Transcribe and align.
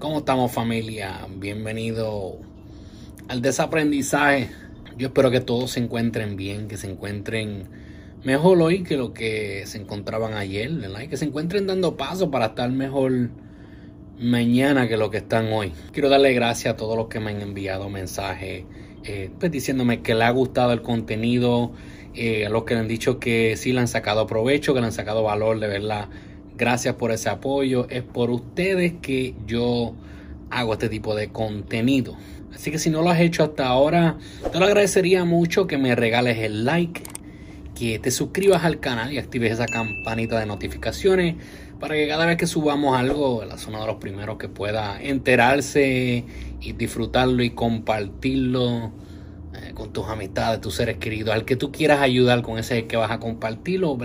¿Cómo 0.00 0.20
estamos 0.20 0.50
familia? 0.50 1.26
Bienvenido 1.36 2.38
al 3.28 3.42
desaprendizaje. 3.42 4.48
Yo 4.96 5.08
espero 5.08 5.30
que 5.30 5.40
todos 5.40 5.72
se 5.72 5.80
encuentren 5.80 6.36
bien, 6.36 6.68
que 6.68 6.78
se 6.78 6.90
encuentren 6.90 7.68
mejor 8.24 8.62
hoy 8.62 8.82
que 8.82 8.96
lo 8.96 9.12
que 9.12 9.64
se 9.66 9.76
encontraban 9.76 10.32
ayer, 10.32 10.72
¿verdad? 10.72 11.02
Y 11.02 11.08
que 11.08 11.18
se 11.18 11.26
encuentren 11.26 11.66
dando 11.66 11.98
paso 11.98 12.30
para 12.30 12.46
estar 12.46 12.70
mejor 12.70 13.28
mañana 14.18 14.88
que 14.88 14.96
lo 14.96 15.10
que 15.10 15.18
están 15.18 15.52
hoy. 15.52 15.70
Quiero 15.92 16.08
darle 16.08 16.32
gracias 16.32 16.72
a 16.72 16.76
todos 16.78 16.96
los 16.96 17.08
que 17.08 17.20
me 17.20 17.32
han 17.32 17.42
enviado 17.42 17.90
mensajes 17.90 18.64
eh, 19.04 19.30
pues 19.38 19.52
diciéndome 19.52 20.00
que 20.00 20.14
le 20.14 20.24
ha 20.24 20.30
gustado 20.30 20.72
el 20.72 20.80
contenido, 20.80 21.72
eh, 22.14 22.46
a 22.46 22.48
los 22.48 22.64
que 22.64 22.72
le 22.72 22.80
han 22.80 22.88
dicho 22.88 23.18
que 23.18 23.54
sí 23.58 23.74
le 23.74 23.80
han 23.80 23.88
sacado 23.88 24.26
provecho, 24.26 24.72
que 24.72 24.80
le 24.80 24.86
han 24.86 24.92
sacado 24.92 25.22
valor, 25.22 25.60
de 25.60 25.68
verdad. 25.68 26.08
Gracias 26.60 26.96
por 26.96 27.10
ese 27.10 27.30
apoyo. 27.30 27.88
Es 27.88 28.02
por 28.02 28.30
ustedes 28.30 28.92
que 29.00 29.34
yo 29.46 29.94
hago 30.50 30.74
este 30.74 30.90
tipo 30.90 31.14
de 31.14 31.30
contenido. 31.30 32.18
Así 32.54 32.70
que 32.70 32.78
si 32.78 32.90
no 32.90 33.00
lo 33.00 33.08
has 33.08 33.18
hecho 33.20 33.42
hasta 33.42 33.66
ahora, 33.66 34.18
te 34.52 34.58
lo 34.58 34.66
agradecería 34.66 35.24
mucho 35.24 35.66
que 35.66 35.78
me 35.78 35.96
regales 35.96 36.36
el 36.36 36.66
like, 36.66 37.02
que 37.74 37.98
te 37.98 38.10
suscribas 38.10 38.62
al 38.64 38.78
canal 38.78 39.10
y 39.10 39.16
actives 39.16 39.52
esa 39.52 39.64
campanita 39.64 40.38
de 40.38 40.44
notificaciones 40.44 41.36
para 41.78 41.94
que 41.94 42.06
cada 42.06 42.26
vez 42.26 42.36
que 42.36 42.46
subamos 42.46 42.94
algo, 42.94 43.42
la 43.46 43.56
zona 43.56 43.80
de 43.80 43.86
los 43.86 43.96
primeros 43.96 44.36
que 44.36 44.50
pueda 44.50 45.00
enterarse 45.00 46.26
y 46.60 46.72
disfrutarlo 46.72 47.42
y 47.42 47.50
compartirlo 47.50 48.92
eh, 49.54 49.72
con 49.72 49.94
tus 49.94 50.06
amistades, 50.08 50.60
tus 50.60 50.74
seres 50.74 50.98
queridos, 50.98 51.34
al 51.34 51.46
que 51.46 51.56
tú 51.56 51.72
quieras 51.72 52.02
ayudar 52.02 52.42
con 52.42 52.58
ese 52.58 52.86
que 52.86 52.98
vas 52.98 53.10
a 53.10 53.18
compartirlo, 53.18 53.96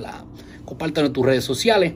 compártelo 0.63 1.07
en 1.07 1.13
tus 1.13 1.25
redes 1.25 1.43
sociales. 1.43 1.95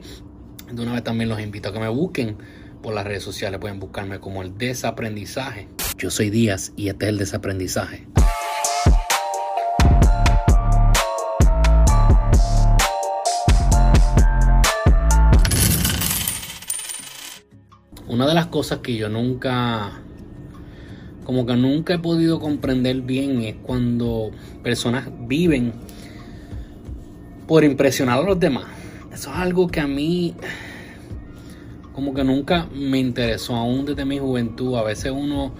De 0.72 0.82
una 0.82 0.92
vez 0.92 1.02
también 1.02 1.28
los 1.28 1.40
invito 1.40 1.70
a 1.70 1.72
que 1.72 1.80
me 1.80 1.88
busquen 1.88 2.36
por 2.80 2.94
las 2.94 3.04
redes 3.04 3.24
sociales, 3.24 3.58
pueden 3.58 3.80
buscarme 3.80 4.20
como 4.20 4.42
el 4.42 4.56
desaprendizaje. 4.56 5.68
Yo 5.98 6.10
soy 6.10 6.30
Díaz 6.30 6.72
y 6.76 6.88
este 6.88 7.06
es 7.06 7.08
el 7.08 7.18
desaprendizaje. 7.18 8.06
Una 18.06 18.26
de 18.28 18.34
las 18.34 18.46
cosas 18.46 18.78
que 18.78 18.96
yo 18.96 19.08
nunca, 19.08 20.00
como 21.24 21.46
que 21.46 21.56
nunca 21.56 21.94
he 21.94 21.98
podido 21.98 22.38
comprender 22.38 23.00
bien 23.00 23.42
es 23.42 23.56
cuando 23.56 24.30
personas 24.62 25.08
viven 25.26 25.72
por 27.48 27.64
impresionar 27.64 28.20
a 28.20 28.22
los 28.22 28.38
demás. 28.38 28.66
Eso 29.12 29.30
es 29.30 29.36
algo 29.36 29.68
que 29.68 29.80
a 29.80 29.86
mí 29.88 30.36
como 32.00 32.14
que 32.14 32.24
nunca 32.24 32.66
me 32.74 32.98
interesó, 32.98 33.54
aún 33.54 33.86
desde 33.86 34.04
mi 34.04 34.18
juventud. 34.18 34.76
A 34.76 34.82
veces 34.82 35.12
uno, 35.14 35.52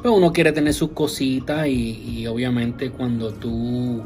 pues 0.00 0.12
uno 0.14 0.32
quiere 0.32 0.52
tener 0.52 0.74
sus 0.74 0.90
cositas 0.90 1.66
y, 1.68 2.26
obviamente 2.26 2.90
cuando 2.90 3.32
tú 3.32 4.02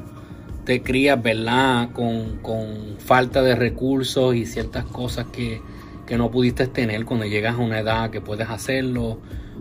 te 0.64 0.83
crías, 0.83 1.23
¿verdad? 1.23 1.91
Con, 1.92 2.39
con 2.42 2.97
falta 2.98 3.41
de 3.42 3.55
recursos 3.55 4.34
y 4.34 4.47
ciertas 4.47 4.84
cosas 4.84 5.27
que 5.27 5.61
que 6.07 6.17
no 6.17 6.31
pudiste 6.31 6.67
tener 6.69 7.05
cuando 7.05 7.27
llegas 7.27 7.57
a 7.57 7.59
una 7.59 7.81
edad 7.81 8.11
que 8.11 8.20
puedes 8.20 8.48
hacerlo, 8.48 9.19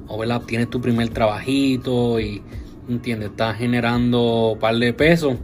o 0.08 0.18
¿verdad? 0.18 0.44
tienes 0.46 0.70
tu 0.70 0.80
primer 0.80 1.10
trabajito 1.10 2.20
y 2.20 2.42
entiendes, 2.88 3.32
estás 3.32 3.58
generando 3.58 4.52
un 4.52 4.60
par 4.60 4.76
de 4.76 4.94
pesos. 4.94 5.38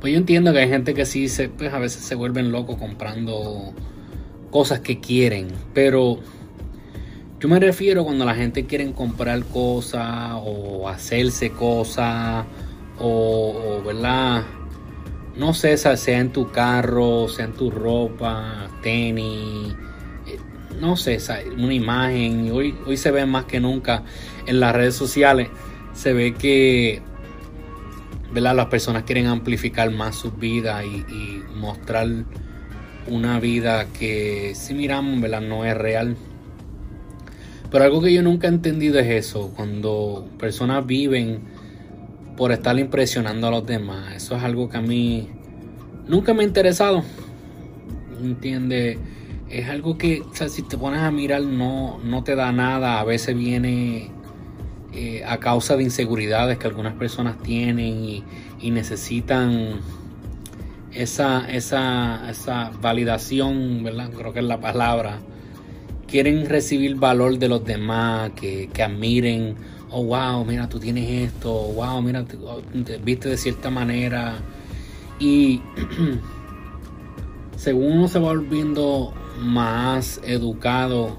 Pues 0.00 0.12
yo 0.12 0.18
entiendo 0.18 0.52
que 0.52 0.60
hay 0.60 0.68
gente 0.68 0.94
que 0.94 1.04
sí 1.04 1.28
se, 1.28 1.48
pues 1.48 1.74
a 1.74 1.80
veces 1.80 2.04
se 2.04 2.14
vuelven 2.14 2.52
locos 2.52 2.76
comprando 2.76 3.74
cosas 4.50 4.80
que 4.80 5.00
quieren, 5.00 5.48
pero 5.74 6.18
yo 7.40 7.48
me 7.48 7.60
refiero 7.60 8.04
cuando 8.04 8.24
la 8.24 8.34
gente 8.34 8.66
quiere 8.66 8.90
comprar 8.92 9.44
cosas 9.44 10.32
o 10.34 10.88
hacerse 10.88 11.50
cosas 11.50 12.44
o, 12.98 13.80
¿verdad? 13.84 14.44
no 15.36 15.54
sé, 15.54 15.76
sea 15.76 16.18
en 16.18 16.32
tu 16.32 16.50
carro, 16.50 17.28
sea 17.28 17.44
en 17.44 17.52
tu 17.52 17.70
ropa, 17.70 18.68
tenis, 18.82 19.72
eh, 20.26 20.38
no 20.80 20.96
sé, 20.96 21.18
una 21.56 21.72
imagen. 21.72 22.50
Hoy, 22.50 22.74
hoy 22.86 22.96
se 22.96 23.12
ve 23.12 23.24
más 23.24 23.44
que 23.44 23.60
nunca 23.60 24.02
en 24.46 24.58
las 24.58 24.74
redes 24.74 24.96
sociales, 24.96 25.48
se 25.94 26.12
ve 26.12 26.34
que 26.34 27.02
¿verdad? 28.32 28.56
las 28.56 28.66
personas 28.66 29.04
quieren 29.04 29.26
amplificar 29.26 29.90
más 29.90 30.16
sus 30.16 30.36
vidas 30.38 30.84
y, 30.84 31.42
mostrar 31.54 32.08
una 33.10 33.40
vida 33.40 33.86
que 33.86 34.52
si 34.54 34.74
miramos 34.74 35.18
no 35.42 35.64
es 35.64 35.76
real. 35.76 36.16
Pero 37.70 37.84
algo 37.84 38.00
que 38.00 38.12
yo 38.12 38.22
nunca 38.22 38.46
he 38.46 38.50
entendido 38.50 38.98
es 38.98 39.08
eso, 39.08 39.52
cuando 39.54 40.28
personas 40.38 40.86
viven 40.86 41.40
por 42.36 42.52
estar 42.52 42.78
impresionando 42.78 43.48
a 43.48 43.50
los 43.50 43.66
demás. 43.66 44.14
Eso 44.14 44.36
es 44.36 44.42
algo 44.42 44.68
que 44.68 44.78
a 44.78 44.80
mí 44.80 45.28
nunca 46.06 46.34
me 46.34 46.42
ha 46.42 46.46
interesado. 46.46 47.02
¿Entiendes? 48.22 48.98
Es 49.50 49.68
algo 49.68 49.98
que, 49.98 50.22
si 50.48 50.62
te 50.62 50.78
pones 50.78 51.00
a 51.00 51.10
mirar, 51.10 51.42
no, 51.42 51.98
no 52.04 52.24
te 52.24 52.36
da 52.36 52.52
nada. 52.52 53.00
A 53.00 53.04
veces 53.04 53.36
viene 53.36 54.10
eh, 54.92 55.22
a 55.26 55.38
causa 55.38 55.76
de 55.76 55.82
inseguridades 55.82 56.58
que 56.58 56.66
algunas 56.66 56.94
personas 56.94 57.42
tienen 57.42 58.04
y, 58.60 58.70
necesitan 58.70 59.80
esa, 61.02 61.50
esa, 61.50 62.30
esa 62.30 62.70
validación, 62.80 63.82
¿verdad? 63.82 64.10
Creo 64.10 64.32
que 64.32 64.40
es 64.40 64.44
la 64.44 64.60
palabra. 64.60 65.18
Quieren 66.06 66.46
recibir 66.46 66.96
valor 66.96 67.38
de 67.38 67.48
los 67.48 67.64
demás, 67.64 68.30
que, 68.34 68.68
que 68.72 68.82
admiren 68.82 69.56
oh 69.90 70.04
wow, 70.04 70.44
mira, 70.44 70.68
tú 70.68 70.78
tienes 70.78 71.32
esto, 71.32 71.50
wow, 71.50 72.00
mira, 72.02 72.24
te, 72.24 72.98
viste 72.98 73.28
de 73.28 73.36
cierta 73.36 73.70
manera. 73.70 74.36
Y 75.18 75.60
según 77.56 77.92
uno 77.92 78.08
se 78.08 78.18
va 78.18 78.28
volviendo 78.28 79.12
más 79.40 80.20
educado 80.24 81.18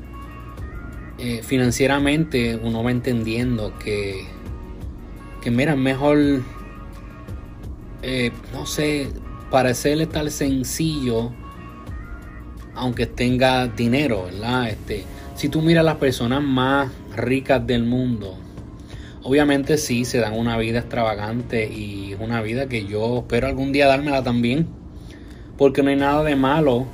eh, 1.17 1.41
financieramente, 1.43 2.59
uno 2.61 2.83
va 2.83 2.91
entendiendo 2.91 3.77
que, 3.79 4.25
que 5.41 5.51
mira, 5.51 5.75
mejor, 5.75 6.43
eh, 8.01 8.31
no 8.53 8.65
sé, 8.65 9.09
parecerle 9.49 10.05
tal 10.05 10.31
sencillo, 10.31 11.31
aunque 12.75 13.05
tenga 13.05 13.67
dinero, 13.67 14.25
¿verdad? 14.25 14.69
Este, 14.69 15.03
si 15.35 15.49
tú 15.49 15.61
miras 15.61 15.81
a 15.81 15.85
las 15.85 15.97
personas 15.97 16.41
más 16.43 16.89
ricas 17.15 17.65
del 17.65 17.83
mundo, 17.83 18.37
Obviamente 19.21 19.77
sí, 19.77 20.05
se 20.05 20.19
dan 20.19 20.33
una 20.33 20.57
vida 20.57 20.79
extravagante 20.79 21.65
y 21.71 22.15
una 22.19 22.41
vida 22.41 22.67
que 22.67 22.85
yo 22.85 23.19
espero 23.19 23.47
algún 23.47 23.71
día 23.71 23.87
dármela 23.87 24.23
también. 24.23 24.67
Porque 25.57 25.83
no 25.83 25.89
hay 25.89 25.97
nada 25.97 26.23
de 26.23 26.35
malo 26.35 26.87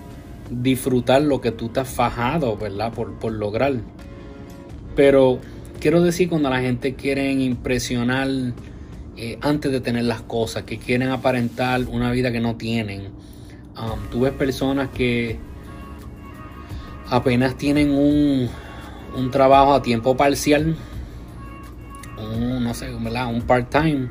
disfrutar 0.49 1.21
lo 1.21 1.39
que 1.39 1.51
tú 1.51 1.69
te 1.69 1.81
has 1.81 1.87
fajado, 1.87 2.57
¿verdad? 2.57 2.91
Por, 2.91 3.31
lograr. 3.31 3.75
Pero 4.95 5.39
quiero 5.79 6.01
decir 6.01 6.27
cuando 6.27 6.49
la 6.49 6.61
gente 6.61 6.95
quiere 6.95 7.31
impresionar 7.31 8.27
eh, 9.17 9.37
antes 9.41 9.71
de 9.71 9.81
tener 9.81 10.03
las 10.03 10.21
cosas, 10.21 10.63
que 10.63 10.77
quieren 10.77 11.09
aparentar 11.09 11.81
una 11.89 12.11
vida 12.11 12.31
que 12.31 12.39
no 12.39 12.55
tienen. 12.55 13.09
Um, 13.77 14.09
tú 14.09 14.21
ves 14.21 14.33
personas 14.33 14.89
que 14.89 15.37
apenas 17.09 17.57
tienen 17.57 17.91
un, 17.91 18.49
un 19.15 19.31
trabajo 19.31 19.73
a 19.73 19.81
tiempo 19.81 20.15
parcial 20.15 20.75
un, 22.17 22.63
no 22.63 22.73
sé, 22.73 22.93
un 22.93 23.41
part-time 23.41 24.07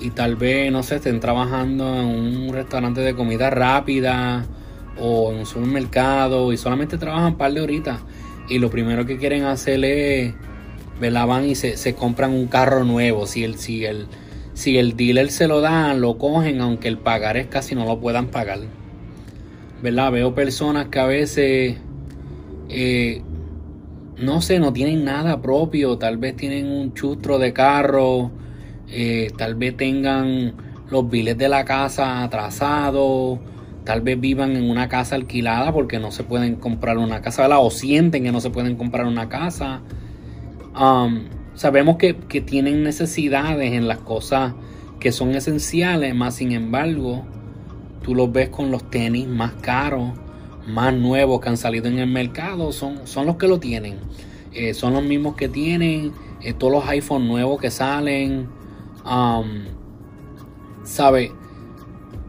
y 0.00 0.10
tal 0.10 0.36
vez, 0.36 0.70
no 0.70 0.82
sé, 0.82 0.96
estén 0.96 1.20
trabajando 1.20 1.96
en 1.96 2.06
un 2.06 2.52
restaurante 2.52 3.00
de 3.00 3.14
comida 3.14 3.50
rápida 3.50 4.46
o 4.98 5.32
en 5.32 5.40
un 5.40 5.46
supermercado 5.46 6.52
y 6.52 6.56
solamente 6.56 6.98
trabajan 6.98 7.32
un 7.32 7.38
par 7.38 7.52
de 7.52 7.60
horitas 7.60 8.00
y 8.48 8.58
lo 8.58 8.70
primero 8.70 9.04
que 9.04 9.18
quieren 9.18 9.44
hacer 9.44 9.84
es, 9.84 10.34
¿verdad? 11.00 11.26
Van 11.26 11.44
y 11.44 11.54
se, 11.54 11.94
compran 11.94 12.32
un 12.32 12.46
carro 12.46 12.84
nuevo. 12.84 13.26
Si 13.26 13.44
el, 13.44 13.58
si, 13.58 13.84
el, 13.84 14.06
si 14.54 14.78
el 14.78 14.96
dealer 14.96 15.30
se 15.30 15.48
lo 15.48 15.60
da, 15.60 15.94
lo 15.94 16.18
cogen, 16.18 16.60
aunque 16.60 16.88
el 16.88 16.98
pagar 16.98 17.36
es 17.36 17.46
casi 17.46 17.74
no 17.74 17.84
lo 17.84 18.00
puedan 18.00 18.28
pagar. 18.28 18.60
¿Verdad? 19.82 20.12
Veo 20.12 20.34
personas 20.34 20.88
que 20.88 20.98
a 20.98 21.06
veces 21.06 21.76
eh, 22.68 23.22
no 24.18 24.40
sé, 24.40 24.58
no 24.58 24.72
tienen 24.72 25.04
nada 25.04 25.40
propio, 25.40 25.96
tal 25.96 26.18
vez 26.18 26.36
tienen 26.36 26.66
un 26.66 26.92
chustro 26.92 27.38
de 27.38 27.52
carro, 27.52 28.30
eh, 28.88 29.30
tal 29.36 29.54
vez 29.54 29.76
tengan 29.76 30.54
los 30.90 31.08
biles 31.08 31.38
de 31.38 31.48
la 31.48 31.64
casa 31.64 32.24
atrasados, 32.24 33.38
tal 33.84 34.00
vez 34.00 34.20
vivan 34.20 34.56
en 34.56 34.68
una 34.68 34.88
casa 34.88 35.14
alquilada 35.14 35.72
porque 35.72 35.98
no 35.98 36.10
se 36.10 36.24
pueden 36.24 36.56
comprar 36.56 36.98
una 36.98 37.22
casa, 37.22 37.46
o 37.58 37.70
sienten 37.70 38.24
que 38.24 38.32
no 38.32 38.40
se 38.40 38.50
pueden 38.50 38.76
comprar 38.76 39.06
una 39.06 39.28
casa. 39.28 39.82
Um, 40.78 41.24
sabemos 41.54 41.96
que, 41.96 42.14
tienen 42.14 42.84
necesidades 42.84 43.72
en 43.72 43.88
las 43.88 43.98
cosas 43.98 44.54
que 45.00 45.10
son 45.10 45.34
esenciales, 45.34 46.14
más 46.14 46.36
sin 46.36 46.52
embargo, 46.52 47.24
tú 48.02 48.14
los 48.14 48.30
ves 48.30 48.48
con 48.48 48.70
los 48.70 48.88
tenis 48.88 49.26
más 49.26 49.52
caros, 49.54 50.12
más 50.68 50.94
nuevos 50.94 51.40
que 51.40 51.48
han 51.48 51.56
salido 51.56 51.88
en 51.88 51.98
el 51.98 52.08
mercado 52.08 52.72
son, 52.72 53.06
son 53.06 53.26
los 53.26 53.36
que 53.36 53.48
lo 53.48 53.58
tienen. 53.58 53.96
Eh, 54.52 54.74
son 54.74 54.94
los 54.94 55.02
mismos 55.02 55.34
que 55.34 55.48
tienen 55.48 56.12
eh, 56.40 56.52
todos 56.52 56.72
los 56.72 56.88
iPhones 56.88 57.28
nuevos 57.28 57.60
que 57.60 57.70
salen. 57.70 58.48
Um, 59.04 59.64
¿Sabe? 60.84 61.32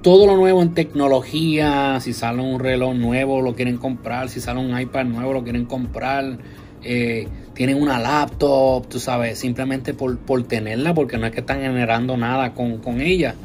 Todo 0.01 0.25
lo 0.25 0.37
nuevo 0.37 0.61
en 0.61 0.73
tecnología. 0.73 1.99
Si 1.99 2.13
sale 2.13 2.41
un 2.41 2.59
reloj 2.59 2.95
nuevo, 2.95 3.41
lo 3.41 3.55
quieren 3.55 3.77
comprar. 3.77 4.29
Si 4.29 4.39
sale 4.39 4.59
un 4.59 4.79
iPad 4.79 5.05
nuevo, 5.05 5.33
lo 5.33 5.43
quieren 5.43 5.65
comprar. 5.65 6.39
Eh, 6.83 7.27
tienen 7.53 7.81
una 7.81 7.99
laptop, 7.99 8.87
tú 8.87 8.99
sabes, 8.99 9.37
simplemente 9.37 9.93
por, 9.93 10.17
tenerla, 10.43 10.93
porque 10.93 11.17
no 11.17 11.25
es 11.25 11.31
que 11.33 11.41
están 11.41 11.61
generando 11.61 12.15
nada 12.15 12.53
con, 12.53 12.77
con 12.77 13.01
ella 13.01 13.35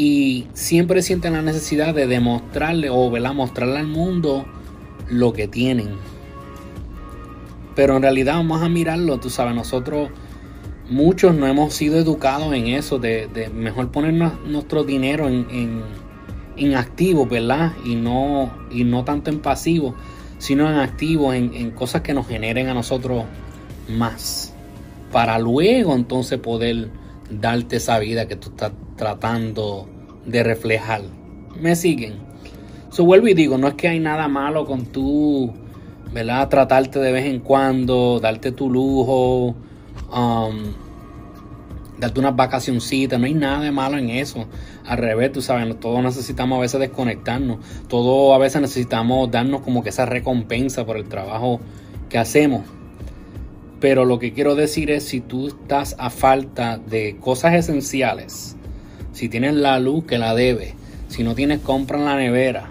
y 0.00 0.46
siempre 0.52 1.02
sienten 1.02 1.32
la 1.32 1.42
necesidad 1.42 1.92
de 1.92 2.06
demostrarle 2.06 2.88
o 2.88 3.10
mostrarle 3.34 3.78
al 3.78 3.88
mundo 3.88 4.46
lo 5.08 5.32
que 5.32 5.48
tienen. 5.48 5.88
Pero 7.74 7.96
en 7.96 8.02
realidad 8.02 8.34
vamos 8.34 8.62
a 8.62 8.68
mirarlo, 8.68 9.18
tú 9.18 9.28
sabes, 9.28 9.56
nosotros 9.56 10.10
muchos 10.88 11.34
no 11.34 11.48
hemos 11.48 11.74
sido 11.74 11.98
educados 11.98 12.54
en 12.54 12.68
eso, 12.68 13.00
de, 13.00 13.50
mejor 13.52 13.90
poner 13.90 14.14
nuestro 14.14 14.84
dinero 14.84 15.26
en, 15.28 15.82
en, 16.56 16.74
activo, 16.76 17.26
¿verdad? 17.26 17.72
Y 17.84 17.96
no, 17.96 18.52
y 18.70 18.84
no 18.84 19.02
tanto 19.02 19.30
en 19.30 19.40
pasivo, 19.40 19.96
sino 20.38 20.70
en 20.70 20.78
activo, 20.78 21.32
en, 21.32 21.54
en 21.54 21.70
cosas 21.72 22.02
que 22.02 22.14
nos 22.14 22.26
generen 22.26 22.68
a 22.68 22.74
nosotros 22.74 23.24
más. 23.88 24.54
Para 25.12 25.38
luego 25.38 25.94
entonces 25.94 26.38
poder 26.38 26.90
darte 27.30 27.76
esa 27.76 27.98
vida 27.98 28.26
que 28.26 28.36
tú 28.36 28.50
estás 28.50 28.72
tratando 28.96 29.88
de 30.26 30.42
reflejar. 30.42 31.02
¿Me 31.60 31.74
siguen? 31.76 32.14
So, 32.90 33.04
vuelvo 33.04 33.28
y 33.28 33.34
digo, 33.34 33.58
no 33.58 33.68
es 33.68 33.74
que 33.74 33.88
hay 33.88 34.00
nada 34.00 34.28
malo 34.28 34.64
con 34.64 34.86
tú, 34.86 35.52
¿verdad? 36.12 36.48
Tratarte 36.48 36.98
de 36.98 37.12
vez 37.12 37.26
en 37.26 37.40
cuando, 37.40 38.18
darte 38.20 38.52
tu 38.52 38.70
lujo, 38.70 39.54
um, 40.12 40.72
darte 41.98 42.20
unas 42.20 42.36
vacacioncitas, 42.36 43.18
no 43.18 43.26
hay 43.26 43.34
nada 43.34 43.60
de 43.60 43.70
malo 43.70 43.98
en 43.98 44.10
eso. 44.10 44.46
Al 44.86 44.98
revés, 44.98 45.32
tú 45.32 45.42
sabes, 45.42 45.78
todos 45.80 46.02
necesitamos 46.02 46.58
a 46.58 46.60
veces 46.60 46.80
desconectarnos, 46.80 47.58
todos 47.88 48.34
a 48.34 48.38
veces 48.38 48.60
necesitamos 48.60 49.30
darnos 49.30 49.62
como 49.62 49.82
que 49.82 49.90
esa 49.90 50.06
recompensa 50.06 50.86
por 50.86 50.96
el 50.96 51.08
trabajo 51.08 51.60
que 52.08 52.18
hacemos. 52.18 52.62
Pero 53.80 54.04
lo 54.04 54.18
que 54.18 54.32
quiero 54.32 54.54
decir 54.54 54.90
es, 54.90 55.04
si 55.04 55.20
tú 55.20 55.48
estás 55.48 55.94
a 55.98 56.10
falta 56.10 56.78
de 56.78 57.16
cosas 57.20 57.54
esenciales, 57.54 58.56
si 59.12 59.28
tienes 59.28 59.54
la 59.54 59.78
luz 59.78 60.04
que 60.04 60.18
la 60.18 60.34
debe, 60.34 60.74
si 61.08 61.22
no 61.22 61.34
tienes 61.34 61.60
compra 61.60 61.98
en 61.98 62.04
la 62.04 62.16
nevera, 62.16 62.68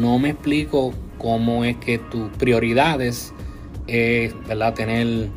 no 0.00 0.18
me 0.18 0.30
explico 0.30 0.92
cómo 1.18 1.64
es 1.64 1.76
que 1.76 1.98
tus 1.98 2.30
prioridades 2.32 3.32
es, 3.86 4.34
¿verdad? 4.46 4.74
Tener 4.74 5.28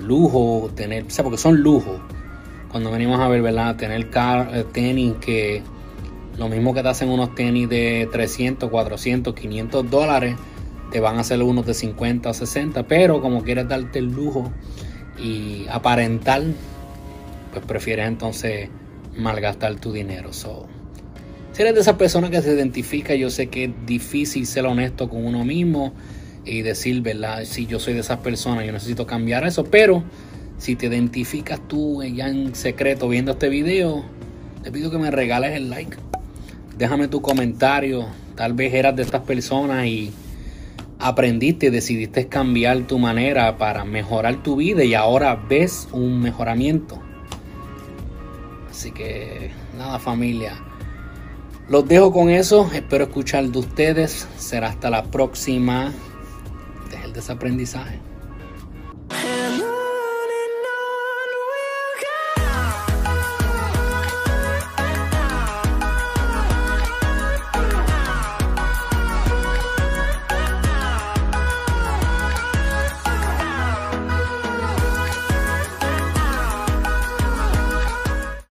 lujo, 0.00 0.70
tener, 0.74 1.04
o 1.04 1.10
sea, 1.10 1.24
porque 1.24 1.38
son 1.38 1.60
lujos. 1.60 2.00
Cuando 2.70 2.90
venimos 2.90 3.18
a 3.20 3.28
ver, 3.28 3.42
¿verdad? 3.42 3.76
Tener 3.76 4.10
car, 4.10 4.50
eh, 4.54 4.64
tenis 4.70 5.14
que 5.20 5.62
lo 6.36 6.48
mismo 6.48 6.74
que 6.74 6.82
te 6.82 6.88
hacen 6.88 7.08
unos 7.08 7.34
tenis 7.34 7.68
de 7.68 8.08
300, 8.12 8.70
400, 8.70 9.34
500 9.34 9.90
dólares, 9.90 10.36
te 10.90 11.00
van 11.00 11.16
a 11.16 11.20
hacer 11.20 11.42
unos 11.42 11.66
de 11.66 11.74
50 11.74 12.30
o 12.30 12.34
60, 12.34 12.86
pero 12.86 13.20
como 13.20 13.42
quieres 13.42 13.68
darte 13.68 13.98
el 13.98 14.06
lujo 14.06 14.52
y 15.18 15.66
aparentar, 15.70 16.42
pues 17.52 17.64
prefieres 17.64 18.06
entonces 18.06 18.68
malgastar 19.16 19.74
tu 19.76 19.92
dinero. 19.92 20.32
So, 20.32 20.66
si 21.52 21.62
eres 21.62 21.74
de 21.74 21.80
esa 21.80 21.98
persona 21.98 22.30
que 22.30 22.40
se 22.40 22.54
identifica, 22.54 23.14
yo 23.14 23.30
sé 23.30 23.48
que 23.48 23.64
es 23.64 23.70
difícil 23.84 24.46
ser 24.46 24.66
honesto 24.66 25.08
con 25.08 25.26
uno 25.26 25.44
mismo 25.44 25.92
y 26.44 26.62
decir, 26.62 27.02
¿verdad? 27.02 27.44
Si 27.44 27.66
yo 27.66 27.80
soy 27.80 27.94
de 27.94 28.00
esas 28.00 28.18
personas, 28.18 28.64
yo 28.64 28.72
necesito 28.72 29.06
cambiar 29.06 29.44
eso. 29.46 29.64
Pero 29.64 30.04
si 30.58 30.76
te 30.76 30.86
identificas 30.86 31.60
tú 31.66 32.02
ya 32.02 32.28
en 32.28 32.54
secreto 32.54 33.08
viendo 33.08 33.32
este 33.32 33.48
video, 33.48 34.04
te 34.62 34.70
pido 34.70 34.90
que 34.90 34.98
me 34.98 35.10
regales 35.10 35.56
el 35.56 35.70
like. 35.70 35.96
Déjame 36.76 37.08
tu 37.08 37.22
comentario. 37.22 38.06
Tal 38.34 38.52
vez 38.52 38.74
eras 38.74 38.94
de 38.94 39.02
estas 39.02 39.22
personas 39.22 39.86
y 39.86 40.12
aprendiste, 40.98 41.70
decidiste 41.70 42.28
cambiar 42.28 42.86
tu 42.86 42.98
manera 42.98 43.56
para 43.56 43.84
mejorar 43.84 44.42
tu 44.42 44.56
vida 44.56 44.84
y 44.84 44.94
ahora 44.94 45.34
ves 45.48 45.88
un 45.92 46.20
mejoramiento. 46.20 47.00
Así 48.70 48.90
que 48.92 49.50
nada 49.76 49.98
familia. 49.98 50.54
Los 51.68 51.86
dejo 51.86 52.12
con 52.12 52.30
eso. 52.30 52.70
Espero 52.72 53.04
escuchar 53.04 53.44
de 53.48 53.58
ustedes. 53.58 54.28
Será 54.38 54.68
hasta 54.68 54.88
la 54.88 55.04
próxima. 55.04 55.92
Deje 56.90 57.04
el 57.04 57.12
desaprendizaje. 57.12 58.07